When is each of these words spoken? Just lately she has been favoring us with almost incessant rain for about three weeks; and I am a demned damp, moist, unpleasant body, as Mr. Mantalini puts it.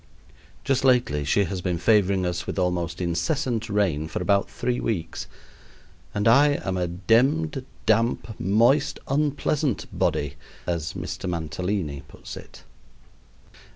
Just 0.63 0.83
lately 0.83 1.23
she 1.23 1.43
has 1.43 1.61
been 1.61 1.77
favoring 1.77 2.25
us 2.25 2.47
with 2.47 2.57
almost 2.57 3.01
incessant 3.01 3.69
rain 3.69 4.07
for 4.07 4.19
about 4.19 4.49
three 4.49 4.79
weeks; 4.79 5.27
and 6.11 6.27
I 6.27 6.59
am 6.65 6.75
a 6.75 6.87
demned 6.87 7.63
damp, 7.85 8.39
moist, 8.39 8.97
unpleasant 9.07 9.85
body, 9.95 10.37
as 10.65 10.93
Mr. 10.93 11.29
Mantalini 11.29 12.01
puts 12.07 12.35
it. 12.35 12.63